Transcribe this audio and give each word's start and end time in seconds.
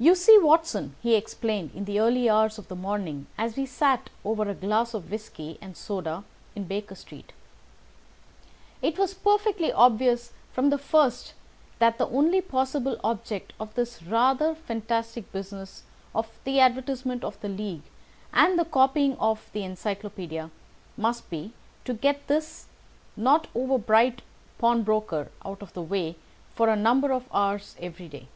"You 0.00 0.16
see, 0.16 0.36
Watson," 0.36 0.96
he 1.00 1.14
explained 1.14 1.70
in 1.72 1.84
the 1.84 2.00
early 2.00 2.28
hours 2.28 2.58
of 2.58 2.66
the 2.66 2.74
morning 2.74 3.28
as 3.38 3.54
we 3.56 3.66
sat 3.66 4.10
over 4.24 4.42
a 4.48 4.52
glass 4.52 4.94
of 4.94 5.12
whisky 5.12 5.58
and 5.60 5.76
soda 5.76 6.24
in 6.56 6.64
Baker 6.64 6.96
Street, 6.96 7.32
"it 8.82 8.98
was 8.98 9.14
perfectly 9.14 9.72
obvious 9.72 10.32
from 10.52 10.70
the 10.70 10.76
first 10.76 11.34
that 11.78 11.98
the 11.98 12.08
only 12.08 12.40
possible 12.40 12.98
object 13.04 13.52
of 13.60 13.72
this 13.76 14.02
rather 14.02 14.56
fantastic 14.56 15.30
business 15.30 15.84
of 16.16 16.26
the 16.42 16.58
advertisement 16.58 17.22
of 17.22 17.40
the 17.40 17.48
League, 17.48 17.84
and 18.32 18.58
the 18.58 18.64
copying 18.64 19.16
of 19.18 19.48
the 19.52 19.60
Encyclopædia, 19.60 20.50
must 20.96 21.30
be 21.30 21.52
to 21.84 21.94
get 21.94 22.26
this 22.26 22.66
not 23.16 23.46
over 23.54 23.78
bright 23.78 24.22
pawnbroker 24.58 25.30
out 25.44 25.62
of 25.62 25.72
the 25.74 25.82
way 25.82 26.16
for 26.56 26.68
a 26.68 26.74
number 26.74 27.12
of 27.12 27.32
hours 27.32 27.76
every 27.78 28.08
day. 28.08 28.26